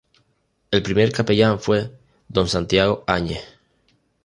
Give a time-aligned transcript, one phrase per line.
[0.71, 1.91] El primer capellán fue
[2.27, 2.47] D.
[2.47, 3.43] Santiago Añez.